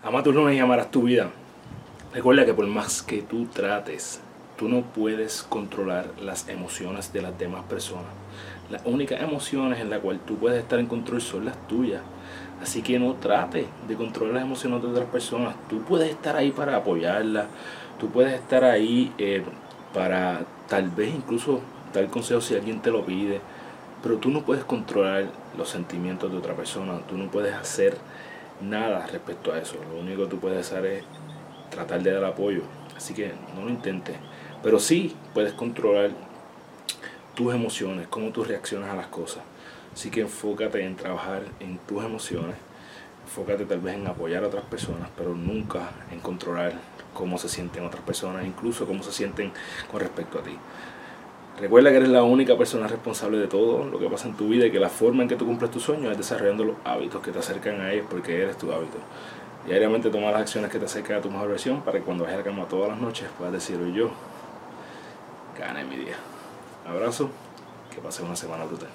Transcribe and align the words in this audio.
Ama 0.00 0.22
tu 0.22 0.32
lunes 0.32 0.54
y 0.54 0.60
amarás 0.60 0.92
tu 0.92 1.02
vida. 1.02 1.28
Recuerda 2.14 2.46
que 2.46 2.54
por 2.54 2.68
más 2.68 3.02
que 3.02 3.20
tú 3.20 3.46
trates, 3.46 4.20
tú 4.56 4.68
no 4.68 4.82
puedes 4.82 5.42
controlar 5.42 6.06
las 6.22 6.48
emociones 6.48 7.12
de 7.12 7.20
las 7.20 7.36
demás 7.36 7.64
personas. 7.64 8.06
Las 8.70 8.86
únicas 8.86 9.20
emociones 9.20 9.80
en 9.80 9.90
las 9.90 9.98
cuales 9.98 10.24
tú 10.24 10.36
puedes 10.36 10.62
estar 10.62 10.78
en 10.78 10.86
control 10.86 11.20
son 11.20 11.46
las 11.46 11.66
tuyas. 11.66 12.00
Así 12.62 12.80
que 12.80 13.00
no 13.00 13.14
trate 13.14 13.66
de 13.88 13.96
controlar 13.96 14.34
las 14.34 14.44
emociones 14.44 14.82
de 14.82 14.88
otras 14.88 15.06
personas. 15.06 15.56
Tú 15.68 15.82
puedes 15.82 16.10
estar 16.10 16.36
ahí 16.36 16.52
para 16.52 16.76
apoyarlas. 16.76 17.46
Tú 17.98 18.08
puedes 18.08 18.34
estar 18.34 18.62
ahí 18.62 19.12
eh, 19.18 19.42
para 19.92 20.42
tal 20.68 20.90
vez 20.90 21.12
incluso 21.12 21.60
dar 21.92 22.06
consejo 22.06 22.40
si 22.40 22.54
alguien 22.54 22.80
te 22.80 22.92
lo 22.92 23.04
pide. 23.04 23.40
Pero 24.00 24.18
tú 24.18 24.30
no 24.30 24.42
puedes 24.42 24.64
controlar 24.64 25.26
los 25.56 25.68
sentimientos 25.68 26.30
de 26.30 26.38
otra 26.38 26.54
persona. 26.54 27.00
Tú 27.08 27.18
no 27.18 27.28
puedes 27.32 27.52
hacer 27.52 27.98
nada 28.60 29.06
respecto 29.06 29.52
a 29.52 29.58
eso. 29.58 29.76
Lo 29.92 30.00
único 30.00 30.24
que 30.24 30.30
tú 30.30 30.40
puedes 30.40 30.66
hacer 30.66 30.84
es 30.86 31.04
tratar 31.70 32.02
de 32.02 32.12
dar 32.12 32.24
apoyo. 32.24 32.62
Así 32.96 33.14
que 33.14 33.32
no 33.54 33.64
lo 33.64 33.70
intentes. 33.70 34.16
Pero 34.62 34.78
sí 34.78 35.16
puedes 35.34 35.52
controlar 35.52 36.10
tus 37.34 37.54
emociones, 37.54 38.08
cómo 38.08 38.30
tú 38.30 38.42
reaccionas 38.42 38.90
a 38.90 38.96
las 38.96 39.06
cosas. 39.06 39.42
Así 39.92 40.10
que 40.10 40.22
enfócate 40.22 40.84
en 40.84 40.96
trabajar 40.96 41.42
en 41.60 41.78
tus 41.78 42.04
emociones. 42.04 42.56
Enfócate 43.24 43.64
tal 43.66 43.80
vez 43.80 43.94
en 43.94 44.06
apoyar 44.06 44.42
a 44.42 44.48
otras 44.48 44.64
personas, 44.64 45.08
pero 45.16 45.34
nunca 45.34 45.90
en 46.10 46.20
controlar 46.20 46.72
cómo 47.14 47.38
se 47.38 47.48
sienten 47.48 47.84
otras 47.84 48.02
personas, 48.02 48.46
incluso 48.46 48.86
cómo 48.86 49.02
se 49.02 49.12
sienten 49.12 49.52
con 49.90 50.00
respecto 50.00 50.38
a 50.38 50.42
ti. 50.42 50.56
Recuerda 51.60 51.90
que 51.90 51.96
eres 51.96 52.08
la 52.08 52.22
única 52.22 52.56
persona 52.56 52.86
responsable 52.86 53.38
de 53.38 53.48
todo 53.48 53.84
lo 53.84 53.98
que 53.98 54.08
pasa 54.08 54.28
en 54.28 54.34
tu 54.34 54.48
vida 54.48 54.66
y 54.66 54.70
que 54.70 54.78
la 54.78 54.88
forma 54.88 55.22
en 55.24 55.28
que 55.28 55.34
tú 55.34 55.44
cumples 55.44 55.72
tus 55.72 55.82
sueños 55.82 56.12
es 56.12 56.18
desarrollando 56.18 56.62
los 56.64 56.76
hábitos 56.84 57.20
que 57.20 57.32
te 57.32 57.40
acercan 57.40 57.80
a 57.80 57.92
ellos 57.92 58.06
porque 58.08 58.40
eres 58.40 58.56
tu 58.56 58.70
hábito. 58.70 58.98
Diariamente 59.66 60.08
toma 60.08 60.30
las 60.30 60.42
acciones 60.42 60.70
que 60.70 60.78
te 60.78 60.84
acercan 60.84 61.18
a 61.18 61.20
tu 61.20 61.30
mejor 61.30 61.48
versión 61.48 61.80
para 61.80 61.98
que 61.98 62.04
cuando 62.04 62.22
vayas 62.22 62.36
a 62.36 62.38
la 62.38 62.44
cama 62.44 62.68
todas 62.68 62.90
las 62.90 63.00
noches 63.00 63.28
puedas 63.36 63.52
decir 63.52 63.76
hoy 63.76 63.92
yo 63.92 64.10
gané 65.58 65.82
mi 65.84 65.96
día. 65.96 66.14
Abrazo, 66.88 67.28
que 67.92 68.00
pases 68.00 68.24
una 68.24 68.36
semana 68.36 68.64
brutal. 68.64 68.88